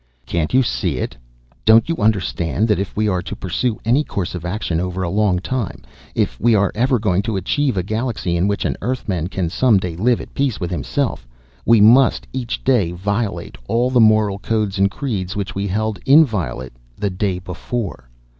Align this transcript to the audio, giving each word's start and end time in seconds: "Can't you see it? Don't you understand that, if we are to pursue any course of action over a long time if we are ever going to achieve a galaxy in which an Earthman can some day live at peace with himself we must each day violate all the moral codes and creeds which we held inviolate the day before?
"Can't 0.25 0.51
you 0.51 0.63
see 0.63 0.95
it? 0.97 1.15
Don't 1.63 1.87
you 1.87 1.95
understand 1.97 2.67
that, 2.69 2.79
if 2.79 2.97
we 2.97 3.07
are 3.07 3.21
to 3.21 3.35
pursue 3.35 3.79
any 3.85 4.03
course 4.03 4.33
of 4.33 4.43
action 4.45 4.79
over 4.79 5.03
a 5.03 5.09
long 5.11 5.37
time 5.37 5.83
if 6.15 6.39
we 6.39 6.55
are 6.55 6.71
ever 6.73 6.97
going 6.97 7.21
to 7.21 7.37
achieve 7.37 7.77
a 7.77 7.83
galaxy 7.83 8.35
in 8.35 8.47
which 8.47 8.65
an 8.65 8.75
Earthman 8.81 9.27
can 9.27 9.47
some 9.47 9.77
day 9.77 9.95
live 9.95 10.19
at 10.19 10.33
peace 10.33 10.59
with 10.59 10.71
himself 10.71 11.27
we 11.67 11.81
must 11.81 12.25
each 12.33 12.63
day 12.63 12.91
violate 12.93 13.59
all 13.67 13.91
the 13.91 13.99
moral 14.01 14.39
codes 14.39 14.79
and 14.79 14.89
creeds 14.89 15.35
which 15.35 15.53
we 15.53 15.67
held 15.67 15.99
inviolate 16.07 16.73
the 16.97 17.11
day 17.11 17.37
before? 17.37 18.09